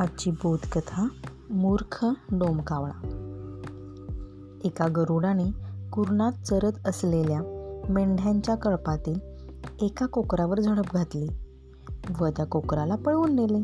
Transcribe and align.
आजची 0.00 0.30
बोधकथा 0.30 1.08
मूर्ख 1.50 2.06
डोमकावळा. 2.32 3.00
एका 4.64 4.86
गरुडाने 4.88 5.44
कुरणात 5.92 6.32
चरत 6.32 6.72
असलेल्या 6.86 7.40
मेंढ्यांच्या 7.88 8.54
कळपातील 8.54 9.20
एका 9.80 10.06
कोकरावर 10.06 10.60
झडप 10.60 10.94
घातली 10.94 11.28
व 12.20 12.28
त्या 12.28 12.44
कोकराला 12.44 12.96
पळवून 12.96 13.34
नेले. 13.34 13.62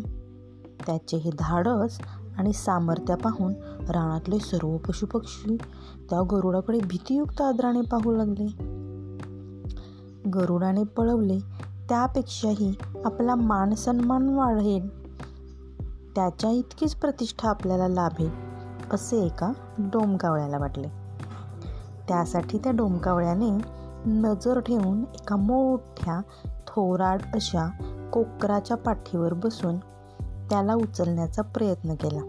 त्याचे 0.86 1.16
हे 1.16 1.30
धाडस 1.38 1.98
आणि 2.38 2.52
सामर्थ्य 2.52 3.14
पाहून 3.14 3.54
रानातले 3.90 4.38
सर्व 4.38 4.76
पशुपक्षी 4.76 5.56
त्या 6.10 6.22
गरुडाकडे 6.22 6.80
भीतीयुक्त 6.80 7.40
आदराने 7.40 7.80
पाहू 7.80 8.16
लागले. 8.16 8.46
गरुडाने 10.30 10.84
पळवले 10.84 11.38
त्यापेक्षाही 11.88 12.74
आपला 13.04 13.34
मानसन्मान 13.34 14.28
वाढेल. 14.28 15.05
त्याच्या 16.16 16.50
इतकीच 16.50 16.94
प्रतिष्ठा 16.94 17.50
आपल्याला 17.50 17.88
लाभेल 17.88 18.30
असे 18.90 19.24
एका 19.26 19.52
डोमकावळ्याला 19.78 20.58
वाटले. 20.58 20.88
त्यासाठी 22.08 22.58
त्या 22.58 22.72
डोमकावळ्याने 22.72 23.50
नजर 24.06 24.60
ठेवून 24.60 25.04
एका 25.14 25.36
मोठ्या 25.36 26.20
थोराड 26.66 27.22
अशा 27.34 27.68
कोकराच्या 28.12 28.76
पाठीवर 28.76 29.34
बसून 29.34 29.76
त्याला 30.50 30.74
उचलण्याचा 30.74 31.42
प्रयत्न 31.42 31.94
केला. 31.94 32.20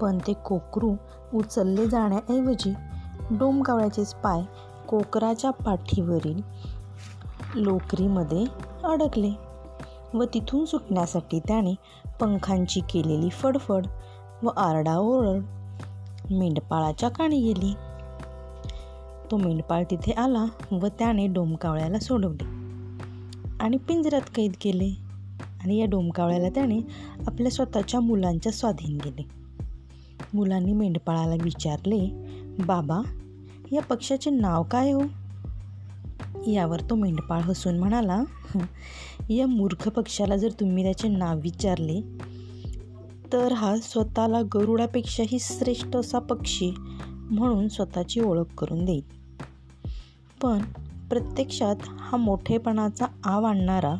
पण 0.00 0.18
ते 0.26 0.32
कोकरू 0.32 0.94
उचलले 1.34 1.86
जाण्याऐवजी 1.86 2.74
डोमकावळ्याचेच 3.30 4.14
पाय 4.14 4.42
कोकराच्या 4.88 5.50
पाठीवरील 5.50 6.40
लोकरीमध्ये 7.54 8.44
अडकले. 8.84 9.45
व 10.14 10.24
तिथून 10.34 10.64
सुटण्यासाठी 10.64 11.40
त्याने 11.40 11.74
पंखांची 12.20 12.80
केलेली 12.80 13.28
फडफड 13.28 13.86
व 14.42 14.48
आरडाओरड 14.48 15.42
मेंढपाळाच्या 16.30 17.08
काणी 17.08 17.40
गेली. 17.40 17.74
तो 19.30 19.36
मेंढपाळ 19.36 19.84
तिथे 19.90 20.12
आला 20.12 20.44
व 20.72 20.86
त्याने 20.86 21.26
डोमकावळ्याला 21.26 21.98
सोडवले 21.98 22.44
आणि 23.60 23.76
पिंजऱ्यात 23.76 24.22
कैद 24.34 24.52
केले 24.60 24.88
आणि 25.64 25.78
या 25.78 25.86
डोमकावळ्याला 25.86 26.48
त्याने 26.48 26.78
आपल्या 27.26 27.50
स्वतःच्या 27.50 28.00
मुलांच्या 28.00 28.52
स्वाधीन 28.52 28.98
केले. 28.98 29.24
मुलांनी 30.34 30.72
मेंढपाळाला 30.72 31.34
विचारले 31.42 32.08
बाबा 32.58 33.00
या 33.72 33.82
पक्षाचे 33.82 34.30
नाव 34.30 34.62
काय 34.62 34.92
हो? 34.92 35.00
यावर 36.46 36.80
तो 36.80 36.94
मेंढपाळ 36.94 37.40
हसून 37.40 37.78
म्हणाला 37.78 38.22
या 39.28 39.46
मूर्ख 39.46 39.88
पक्षाला 39.88 40.36
जर 40.36 40.48
तुम्ही 40.60 40.84
त्याचे 40.84 41.08
नाव 41.08 41.38
विचारले 41.38 42.00
तर 43.32 43.52
हा 43.52 43.76
स्वतःला 43.76 44.40
गरुडापेक्षाही 44.54 45.38
श्रेष्ठ 45.40 45.96
असा 45.96 46.18
पक्षी 46.18 46.74
म्हणून 47.06 47.68
स्वतःची 47.68 48.20
ओळख 48.20 48.54
करून 48.58 48.84
देईल. 48.84 49.02
पण 50.42 50.62
प्रत्यक्षात 51.08 51.76
हा 51.88 52.16
मोठेपणाचा 52.16 53.06
आव 53.24 53.44
आणणारा 53.44 53.94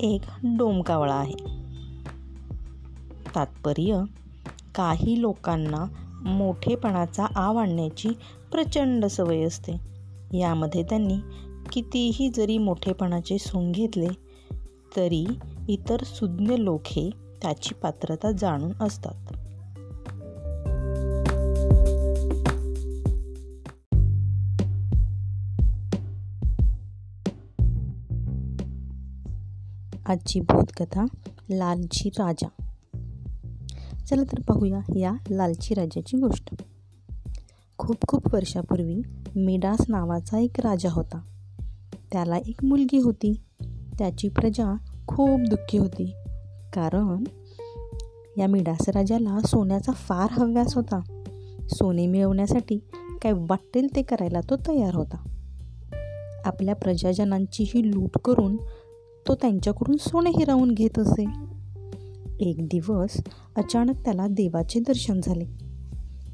एक 0.00 0.20
डोमकावळा 0.44 1.14
आहे. 1.14 1.62
तात्पर्य 3.34 4.02
काही 4.74 5.20
लोकांना 5.20 5.84
मोठेपणाचा 6.24 7.26
आव 7.36 7.56
आणण्याची 7.56 8.08
प्रचंड 8.52 9.06
सवय 9.06 9.42
असते. 9.42 9.92
यामध्ये 10.38 10.82
त्यांनी 10.82 11.16
कितीही 11.72 12.30
जरी 12.30 12.58
मोठेपणाचे 12.58 13.38
सोंग 13.38 13.72
घेतले 13.72 14.08
तरी 14.96 15.26
इतर 15.68 16.04
सुज्ञ 16.04 16.54
लोक 16.54 16.80
हे 16.86 17.10
त्याची 17.42 17.74
पात्रता 17.74 18.32
जाणून 18.32 18.72
असतात. 18.80 19.14
आजची 30.06 30.40
बोधकथा 30.40 31.04
लालची 31.50 32.08
राजा. 32.08 32.48
चला 34.06 34.22
तर 34.22 34.40
पाहूया 34.40 34.80
या 34.96 35.12
लालची 35.30 35.74
राजाची 35.74 36.16
गोष्ट. 36.16 36.54
खूप 37.78 37.96
खूप 38.08 38.34
वर्षापूर्वी 38.34 39.02
मिडास 39.36 39.80
नावाचा 39.88 40.38
एक 40.38 40.60
राजा 40.60 40.88
होता. 40.92 41.20
त्याला 42.12 42.36
एक 42.36 42.64
मुलगी 42.64 42.98
होती. 42.98 43.32
त्याची 43.98 44.28
प्रजा 44.28 44.76
खूप 45.08 45.40
दुःखी 45.40 45.78
होती. 45.78 46.14
कारण 46.72 47.24
या 48.36 48.46
मिडास 48.46 48.88
राजाला 48.88 49.38
सोन्याचा 49.46 49.92
फार 49.92 50.28
हव्यास 50.30 50.74
होता. 50.74 51.00
सोने 51.68 52.06
मिळवण्यासाठी 52.06 52.78
काय 53.22 53.32
वाटेल 53.32 53.88
ते 53.96 54.02
करायला 54.02 54.40
तो 54.40 54.56
तयार 54.56 54.94
होता. 54.94 55.28
आपल्या 56.44 56.74
प्रजाजनांचीही 56.74 57.90
लूट 57.90 58.18
करून 58.24 58.56
तो 59.28 59.34
त्यांच्याकडून 59.34 59.96
सोने 59.96 60.30
हिरावून 60.30 60.70
घेत 60.70 60.98
असे. 60.98 61.24
एक 62.40 62.68
दिवस 62.68 63.22
अचानक 63.56 64.04
त्याला 64.04 64.26
देवाचे 64.26 64.80
दर्शन 64.80 65.20
झाले. 65.22 65.44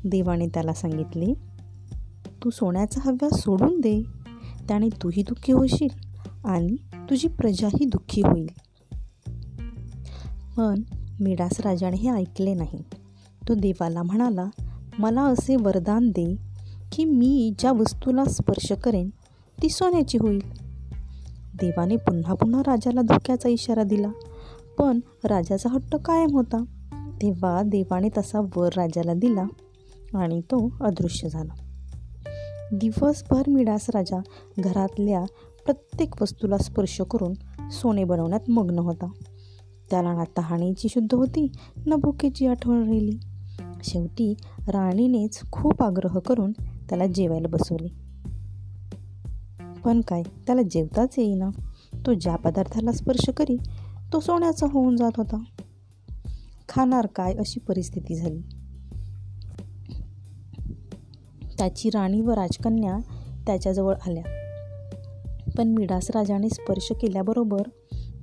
देवाने 0.05 0.47
त्याला 0.47 0.73
सांगितले 0.73 1.35
तू 2.45 2.51
सोन्याचा 2.51 3.01
हव्यास 3.05 3.33
सोडून 3.33 3.81
दे. 3.81 4.03
त्याने 4.69 4.89
तूही 4.89 5.23
दुःखी 5.23 5.53
होशील 5.53 5.89
आणि 6.45 6.77
तुझी 7.11 7.29
प्रजाही 7.29 7.85
दुःखी 7.85 8.21
होईल. 8.21 8.47
पण 10.57 10.83
मिडास 11.21 11.61
राजाने 11.61 11.97
हे 11.97 12.11
ऐकले 12.11 12.55
नाही. 12.55 12.83
तो 13.49 13.55
देवाला 13.55 14.03
म्हणाला 14.03 14.47
मला 14.99 15.23
असे 15.23 15.57
वरदान 15.57 16.09
दे 16.09 16.37
की 16.93 17.05
मी 17.05 17.55
ज्या 17.59 17.73
वस्तूला 17.73 18.25
स्पर्श 18.25 18.73
करेन 18.73 19.11
ती 19.63 19.69
सोन्याची 19.69 20.19
होईल. 20.19 20.43
देवाने 21.61 21.97
पुन्हा 21.97 22.35
पुन्हा 22.35 22.61
राजाला 22.61 23.01
धोक्याचा 23.01 23.49
इशारा 23.49 23.83
दिला 23.83 24.09
पण 24.79 25.01
राजाचा 25.25 25.69
हट्ट 25.69 25.97
कायम 25.97 26.29
होता. 26.33 26.65
तेव्हा 27.23 27.63
देवाने 27.63 28.09
तसा 28.19 28.41
वर 28.57 28.71
राजाला 28.77 29.15
दिला 29.15 29.45
आणि 30.15 30.41
तो 30.41 30.73
अदृश्य 30.81 31.29
झाला. 31.29 31.68
दिवसभर 32.73 33.43
मिडास 33.49 33.91
राजा 33.95 34.21
घरातल्या 34.59 35.25
प्रत्येक 35.65 36.23
वस्तूला 36.23 36.59
स्पर्श 36.59 37.01
करून 37.01 37.33
सोने 37.71 38.05
बनवण्यात 38.05 38.51
मग्न 38.51 38.79
होता. 38.79 39.11
त्याला 39.91 40.13
ना 40.13 40.25
तहाणीची 40.37 40.89
शुद्ध 40.89 41.15
होती 41.15 41.53
ना 41.87 41.97
भुकेची 41.97 42.47
आठवण 42.47 42.83
राहिली. 42.87 43.19
शेवटी 43.85 44.35
राणीनेच 44.69 45.41
खूप 45.53 45.83
आग्रह 45.83 46.19
करून 46.19 46.53
त्याला 46.89 47.07
जेवायला 47.07 47.49
बसवले. 47.49 47.89
पण 49.85 50.01
काय 50.01 50.23
त्याला 50.23 50.63
जेवताच 50.63 51.15
येईना. 51.19 51.51
तो 52.07 52.15
ज्या 52.15 52.37
पदार्थाला 52.37 52.93
स्पर्श 52.93 53.31
करी 53.37 53.57
तो 54.13 54.21
सोन्याचा 54.21 54.67
होऊन 54.73 54.97
जात 54.97 55.13
होता. 55.17 55.45
खाणार 56.69 57.07
काय 57.07 57.35
अशी 57.35 57.61
परिस्थिती 57.61 58.15
झाली? 58.15 58.43
त्याची 61.59 61.91
राणी 61.91 62.21
व 62.21 62.31
राजकन्या 62.31 62.99
त्याच्याजवळ 63.47 63.95
आल्या. 64.07 64.23
पण 65.59 65.69
मिडास 65.69 66.11
राजाने 66.11 66.49
स्पर्श 66.49 66.93
केल्याबरोबर 67.01 67.63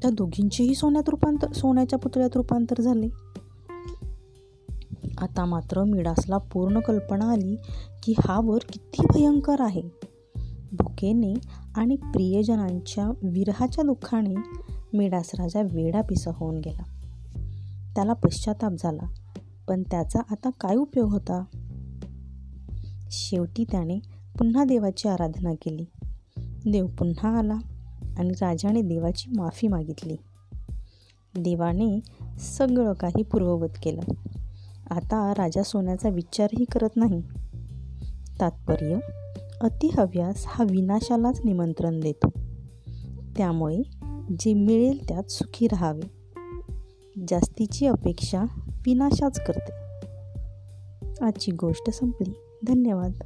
त्या 0.01 0.11
दोघींचेही 0.11 0.75
सोन्यात 0.75 1.09
रूपांतर 1.09 1.51
सोन्याच्या 1.51 1.99
पुतळ्यात 1.99 2.29
रूपांतर 2.35 2.81
झाले. 2.81 3.07
आता 5.17 5.45
मात्र 5.45 5.83
मिडासला 5.83 6.37
पूर्ण 6.37 6.79
कल्पना 6.79 7.31
आली 7.31 7.55
की 8.03 8.13
हा 8.27 8.39
वर 8.43 8.59
किती 8.73 9.05
भयंकर 9.13 9.61
आहे. 9.61 9.81
भुकेने 10.71 11.33
आणि 11.75 11.95
प्रियजनांच्या 11.95 13.07
विरहाच्या 13.07 13.83
दुःखाने 13.83 14.35
मिडास 14.93 15.31
राजा 15.39 15.61
वेडापिसा 15.61 16.31
होऊन 16.33 16.57
गेला. 16.57 16.83
त्याला 17.95 18.13
पश्चाताप 18.13 18.71
झाला. 18.79 19.13
पण 19.67 19.83
त्याचा 19.83 20.19
आता 20.31 20.49
काय 20.49 20.75
उपयोग 20.75 21.11
होता? 21.11 21.43
शेवटी 23.17 23.63
त्याने 23.63 23.99
पुन्हा 24.39 24.63
देवाची 24.63 25.07
आराधना 25.07 25.53
केली. 25.53 25.85
देव 26.71 26.87
पुन्हा 26.87 27.37
आला 27.39 27.57
आणि 28.17 28.29
राजाने 28.29 28.81
देवाची 28.81 29.31
माफी 29.37 29.67
मागितली. 29.67 30.15
देवाने 31.39 31.99
सगळं 32.39 32.93
काही 32.93 33.23
पूर्ववत 33.23 33.69
केलं. 33.83 34.01
आता 34.89 35.33
राजा 35.37 35.63
सोन्याचा 35.63 36.09
विचारही 36.09 36.65
करत 36.65 36.89
नाही. 36.95 37.21
तात्पर्य 38.41 38.97
अतिहव्यास 39.61 40.43
हा 40.47 40.65
विनाशालाच 40.69 41.41
निमंत्रण 41.45 41.99
देतो. 41.99 42.29
त्यामुळे 43.37 43.81
जे 44.39 44.53
मिळेल 44.53 45.07
त्यात 45.07 45.31
सुखी 45.31 45.67
राहावे. 45.67 46.25
जास्तीची 47.27 47.87
अपेक्षा 47.87 48.43
विनाशाच 48.85 49.39
करते. 49.45 49.71
आजची 51.25 51.51
गोष्ट 51.51 51.89
संपली. 51.89 52.33
धन्यवाद. 52.65 53.23